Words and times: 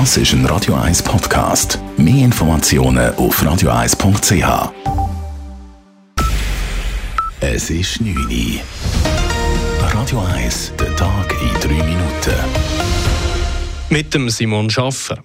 Das 0.00 0.16
ist 0.16 0.32
ein 0.32 0.44
Radio 0.46 0.74
1 0.74 1.04
Podcast. 1.04 1.78
Mehr 1.96 2.24
Informationen 2.24 3.14
auf 3.14 3.40
radio1.ch. 3.40 4.72
Es 7.40 7.70
ist 7.70 8.00
9 8.00 8.16
Uhr. 8.16 8.60
Radio 9.92 10.18
1, 10.34 10.72
der 10.80 10.96
Tag 10.96 11.32
in 11.40 11.60
3 11.60 11.84
Minuten. 11.84 12.34
Mit 13.88 14.12
dem 14.12 14.30
Simon 14.30 14.68
Schaffer. 14.68 15.22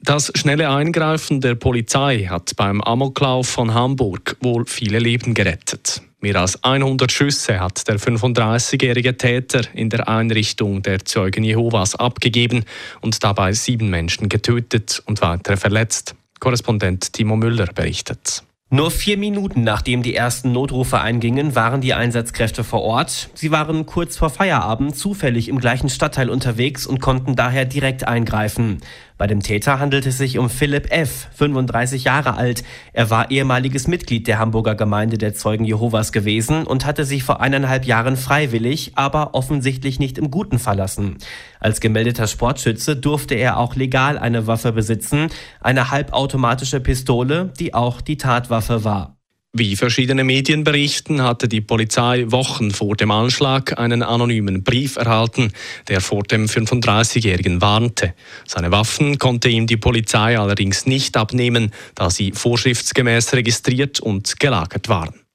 Das 0.00 0.32
schnelle 0.34 0.70
Eingreifen 0.70 1.42
der 1.42 1.54
Polizei 1.54 2.26
hat 2.26 2.56
beim 2.56 2.80
Amoklauf 2.80 3.46
von 3.46 3.74
Hamburg 3.74 4.38
wohl 4.40 4.64
viele 4.64 4.98
Leben 4.98 5.34
gerettet. 5.34 6.00
Mehr 6.20 6.36
als 6.36 6.64
100 6.64 7.12
Schüsse 7.12 7.60
hat 7.60 7.86
der 7.88 8.00
35-jährige 8.00 9.16
Täter 9.18 9.62
in 9.74 9.90
der 9.90 10.08
Einrichtung 10.08 10.82
der 10.82 11.04
Zeugen 11.04 11.44
Jehovas 11.44 11.94
abgegeben 11.94 12.64
und 13.02 13.22
dabei 13.22 13.52
sieben 13.52 13.90
Menschen 13.90 14.30
getötet 14.30 15.02
und 15.04 15.20
weitere 15.20 15.58
verletzt. 15.58 16.14
Korrespondent 16.40 17.12
Timo 17.12 17.36
Müller 17.36 17.66
berichtet. 17.66 18.42
Nur 18.68 18.90
vier 18.90 19.16
Minuten 19.16 19.62
nachdem 19.62 20.02
die 20.02 20.16
ersten 20.16 20.50
Notrufe 20.50 21.00
eingingen, 21.00 21.54
waren 21.54 21.80
die 21.80 21.94
Einsatzkräfte 21.94 22.64
vor 22.64 22.82
Ort. 22.82 23.30
Sie 23.34 23.52
waren 23.52 23.86
kurz 23.86 24.16
vor 24.16 24.28
Feierabend 24.28 24.96
zufällig 24.96 25.48
im 25.48 25.60
gleichen 25.60 25.88
Stadtteil 25.88 26.28
unterwegs 26.28 26.84
und 26.84 27.00
konnten 27.00 27.36
daher 27.36 27.64
direkt 27.64 28.08
eingreifen. 28.08 28.80
Bei 29.18 29.26
dem 29.26 29.42
Täter 29.42 29.78
handelt 29.78 30.04
es 30.04 30.18
sich 30.18 30.38
um 30.38 30.50
Philipp 30.50 30.92
F., 30.92 31.28
35 31.34 32.04
Jahre 32.04 32.34
alt. 32.34 32.62
Er 32.92 33.08
war 33.08 33.30
ehemaliges 33.30 33.88
Mitglied 33.88 34.26
der 34.26 34.38
Hamburger 34.38 34.74
Gemeinde 34.74 35.16
der 35.16 35.32
Zeugen 35.32 35.64
Jehovas 35.64 36.12
gewesen 36.12 36.66
und 36.66 36.84
hatte 36.84 37.06
sich 37.06 37.22
vor 37.24 37.40
eineinhalb 37.40 37.86
Jahren 37.86 38.18
freiwillig, 38.18 38.92
aber 38.94 39.34
offensichtlich 39.34 39.98
nicht 39.98 40.18
im 40.18 40.30
Guten 40.30 40.58
verlassen. 40.58 41.16
Als 41.60 41.80
gemeldeter 41.80 42.26
Sportschütze 42.26 42.94
durfte 42.94 43.34
er 43.34 43.56
auch 43.56 43.74
legal 43.74 44.18
eine 44.18 44.46
Waffe 44.46 44.72
besitzen, 44.72 45.28
eine 45.60 45.90
halbautomatische 45.90 46.80
Pistole, 46.80 47.52
die 47.58 47.72
auch 47.72 48.02
die 48.02 48.18
Tatwaffe 48.18 48.84
war. 48.84 49.15
Wie 49.58 49.74
verschiedene 49.74 50.22
Medien 50.22 50.64
berichten, 50.64 51.22
hatte 51.22 51.48
die 51.48 51.62
Polizei 51.62 52.26
Wochen 52.28 52.72
vor 52.72 52.94
dem 52.94 53.10
Anschlag 53.10 53.78
einen 53.78 54.02
anonymen 54.02 54.62
Brief 54.62 54.96
erhalten, 54.96 55.50
der 55.88 56.02
vor 56.02 56.24
dem 56.24 56.44
35-Jährigen 56.44 57.62
warnte. 57.62 58.12
Seine 58.46 58.70
Waffen 58.70 59.18
konnte 59.18 59.48
ihm 59.48 59.66
die 59.66 59.78
Polizei 59.78 60.38
allerdings 60.38 60.84
nicht 60.84 61.16
abnehmen, 61.16 61.72
da 61.94 62.10
sie 62.10 62.32
vorschriftsgemäß 62.32 63.32
registriert 63.32 63.98
und 63.98 64.38
gelagert 64.38 64.90
waren. 64.90 65.25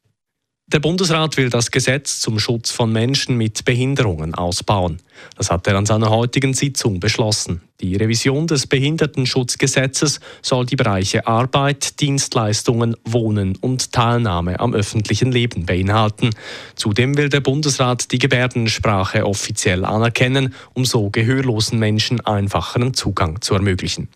Der 0.72 0.80
Bundesrat 0.80 1.36
will 1.36 1.50
das 1.50 1.69
Gesetz 1.69 2.22
zum 2.22 2.39
Schutz 2.39 2.72
von 2.72 2.94
Menschen 2.94 3.36
mit 3.36 3.66
Behinderungen 3.66 4.33
ausbauen. 4.33 5.02
Das 5.36 5.52
hat 5.52 5.67
er 5.67 5.75
an 5.75 5.86
seiner 5.86 6.09
heutigen 6.09 6.53
Sitzung 6.53 7.02
beschlossen. 7.02 7.61
Die 7.81 7.97
Revision 7.97 8.47
des 8.47 8.67
Behindertenschutzgesetzes 8.67 10.22
soll 10.42 10.66
die 10.66 10.77
Bereiche 10.77 11.27
Arbeit, 11.27 11.99
Dienstleistungen, 11.99 12.95
Wohnen 13.03 13.58
und 13.58 13.92
Teilnahme 13.92 14.61
am 14.61 14.73
öffentlichen 14.73 15.33
Leben 15.33 15.66
beinhalten. 15.66 16.30
Zudem 16.75 17.17
will 17.17 17.27
der 17.27 17.42
Bundesrat 17.42 18.09
die 18.14 18.19
Gebärdensprache 18.19 19.25
offiziell 19.25 19.83
anerkennen, 19.83 20.53
um 20.73 20.86
so 20.86 21.09
gehörlosen 21.09 21.80
Menschen 21.80 22.22
einfacheren 22.22 22.94
Zugang 22.94 23.42
zu 23.42 23.55
ermöglichen. 23.55 24.08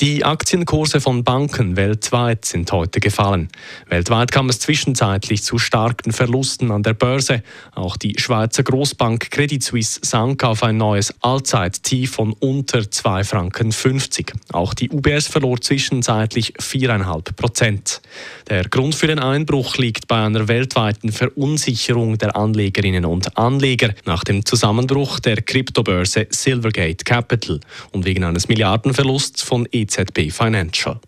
Die 0.00 0.24
Aktienkurse 0.24 1.00
von 1.00 1.22
Banken 1.22 1.76
weltweit 1.76 2.44
sind 2.44 2.72
heute 2.72 2.98
gefallen. 2.98 3.46
Weltweit 3.86 4.32
kam 4.32 4.48
es 4.48 4.58
zwischenzeitlich 4.58 5.44
zu 5.44 5.58
starken 5.58 6.12
Verlusten 6.12 6.72
an 6.72 6.82
der 6.82 6.94
Börse. 6.94 7.44
Auch 7.76 7.96
die 7.96 8.16
Schweizer 8.18 8.64
Großbank 8.64 9.30
Credit 9.30 9.62
Suisse 9.62 10.00
sank 10.02 10.42
auf 10.42 10.64
ein 10.64 10.78
neues 10.78 11.14
Allzeittief 11.20 12.10
von 12.10 12.32
unter 12.32 12.80
2,50 12.80 13.24
Franken. 13.24 14.40
Auch 14.52 14.74
die 14.74 14.90
UBS 14.90 15.28
verlor 15.28 15.60
zwischenzeitlich 15.60 16.54
4,5 16.54 17.36
Prozent. 17.36 18.02
Der 18.50 18.64
Grund 18.64 18.96
für 18.96 19.06
den 19.06 19.20
Einbruch 19.20 19.76
liegt 19.76 20.08
bei 20.08 20.26
einer 20.26 20.48
weltweiten 20.48 21.12
Verunsicherung 21.12 22.18
der 22.18 22.34
Anlegerinnen 22.34 23.04
und 23.04 23.38
Anleger 23.38 23.94
nach 24.06 24.24
dem 24.24 24.44
Zusammenbruch 24.44 25.20
der 25.20 25.40
Kryptobörse 25.40 26.26
Silvergate 26.30 27.04
Capital 27.04 27.60
und 27.92 28.04
wegen 28.04 28.24
eines 28.24 28.48
Milliardenverlusts 28.48 29.42
von 29.42 29.68
EZB 29.84 30.30
Financial. 30.30 30.98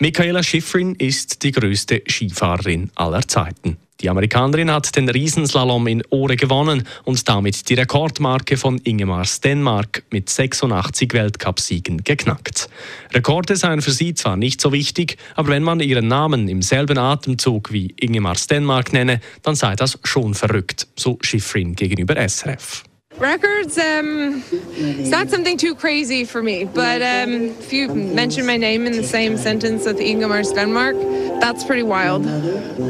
Michaela 0.00 0.44
Schifrin 0.44 0.94
ist 0.94 1.42
die 1.42 1.50
größte 1.50 2.02
Skifahrerin 2.06 2.90
aller 2.94 3.26
Zeiten. 3.26 3.78
Die 4.00 4.08
Amerikanerin 4.08 4.70
hat 4.70 4.94
den 4.94 5.08
Riesenslalom 5.08 5.88
in 5.88 6.04
Ore 6.10 6.36
gewonnen 6.36 6.86
und 7.02 7.28
damit 7.28 7.68
die 7.68 7.74
Rekordmarke 7.74 8.56
von 8.56 8.78
Ingemar 8.84 9.24
Stenmark 9.24 10.04
mit 10.12 10.30
86 10.30 11.12
Weltcupsiegen 11.14 12.04
geknackt. 12.04 12.70
Rekorde 13.12 13.56
seien 13.56 13.82
für 13.82 13.90
sie 13.90 14.14
zwar 14.14 14.36
nicht 14.36 14.60
so 14.60 14.72
wichtig, 14.72 15.16
aber 15.34 15.48
wenn 15.48 15.64
man 15.64 15.80
ihren 15.80 16.06
Namen 16.06 16.46
im 16.46 16.62
selben 16.62 16.96
Atemzug 16.96 17.72
wie 17.72 17.92
Ingemar 17.98 18.36
Stenmark 18.36 18.92
nenne, 18.92 19.20
dann 19.42 19.56
sei 19.56 19.74
das 19.74 19.98
schon 20.04 20.34
verrückt, 20.34 20.86
so 20.94 21.18
Schifrin 21.22 21.74
gegenüber 21.74 22.14
SRF. 22.16 22.84
Records, 23.20 23.76
um, 23.78 24.44
it's 24.50 25.10
not 25.10 25.28
something 25.28 25.56
too 25.56 25.74
crazy 25.74 26.24
for 26.24 26.40
me, 26.42 26.64
but 26.64 27.02
um, 27.02 27.46
if 27.58 27.72
you 27.72 27.88
mention 27.88 28.46
my 28.46 28.56
name 28.56 28.86
in 28.86 28.92
the 28.92 29.02
same 29.02 29.36
sentence 29.36 29.86
with 29.86 29.98
Ingemar 29.98 30.42
Stenmark, 30.42 31.40
that's 31.40 31.64
pretty 31.64 31.82
wild. 31.82 32.26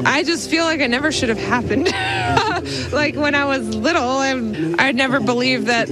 I 0.06 0.22
just 0.22 0.50
feel 0.50 0.64
like 0.64 0.80
it 0.80 0.88
never 0.88 1.10
should 1.12 1.30
have 1.30 1.38
happened. 1.38 1.86
like 2.92 3.16
when 3.16 3.34
I 3.34 3.46
was 3.46 3.74
little, 3.74 4.18
I'd 4.78 4.96
never 4.96 5.18
believed 5.18 5.66
that 5.66 5.88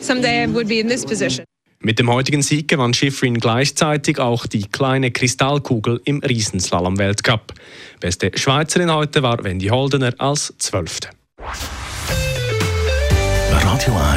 someday 0.00 0.44
I 0.44 0.46
would 0.46 0.68
be 0.68 0.78
in 0.78 0.86
this 0.86 1.04
position. 1.04 1.44
Mit 1.82 1.98
dem 1.98 2.10
heutigen 2.10 2.42
Sieg 2.42 2.68
gewann 2.68 2.92
Schifrin 2.92 3.38
gleichzeitig 3.38 4.18
auch 4.18 4.46
die 4.46 4.66
kleine 4.68 5.10
Kristallkugel 5.10 6.00
im 6.04 6.20
Riesenslalom-Weltcup. 6.20 7.54
Beste 8.00 8.30
Schweizerin 8.34 8.92
heute 8.92 9.22
war 9.22 9.42
Wendy 9.42 9.68
Holdener 9.68 10.12
als 10.18 10.52
Zwölfte. 10.58 11.08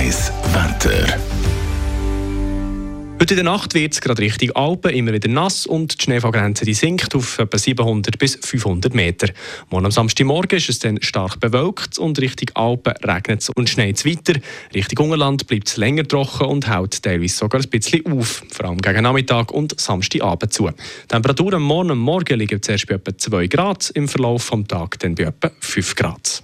1 0.04 0.34
Wetter. 0.52 1.18
Heute 3.22 3.36
in 3.36 3.36
der 3.38 3.44
Nacht 3.46 3.74
wird 3.74 3.94
es 3.94 4.02
gerade 4.02 4.22
Richtung 4.22 4.52
Alpen 4.52 4.92
immer 4.92 5.14
wieder 5.14 5.30
nass 5.30 5.66
und 5.66 5.98
die 5.98 6.04
Schneefallgrenze 6.04 6.66
die 6.66 6.74
sinkt 6.74 7.16
auf 7.16 7.40
etwa 7.40 7.58
700 7.58 8.20
bis 8.20 8.36
500 8.36 8.94
Meter. 8.94 9.30
Morgen 9.70 9.86
am 9.86 9.92
Samstagmorgen 9.94 10.58
ist 10.58 10.68
es 10.68 10.80
dann 10.80 11.02
stark 11.02 11.40
bewölkt 11.40 11.98
und 12.00 12.20
Richtung 12.20 12.50
Alpen 12.54 12.96
regnet 13.02 13.44
es 13.44 13.50
und 13.52 13.70
schneit 13.70 13.96
es 13.96 14.06
weiter. 14.06 14.38
Richtung 14.76 15.06
Ungerland 15.06 15.48
bleibt 15.48 15.70
es 15.70 15.78
länger 15.78 16.06
trocken 16.06 16.48
und 16.48 16.68
hält 16.68 17.02
teilweise 17.02 17.38
sogar 17.38 17.62
ein 17.62 17.70
bisschen 17.70 18.06
auf, 18.08 18.44
vor 18.52 18.66
allem 18.66 18.80
gegen 18.80 19.04
Nachmittag 19.04 19.54
und 19.54 19.80
Samstagabend 19.80 20.52
zu. 20.52 20.68
Die 20.68 21.08
Temperaturen 21.08 21.62
morgen 21.62 21.92
und 21.92 22.00
morgen 22.00 22.40
liegen 22.40 22.62
zuerst 22.62 22.88
bei 22.88 22.96
etwa 22.96 23.18
2 23.18 23.48
Grad, 23.48 23.90
im 23.92 24.10
Verlauf 24.10 24.50
des 24.50 24.68
Tages 24.68 25.00
dann 25.00 25.16
bei 25.16 25.24
etwa 25.24 25.50
5 25.62 25.96
Grad. 25.96 26.44